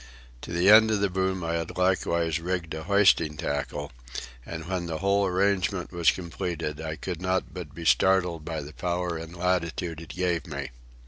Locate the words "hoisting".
2.85-3.37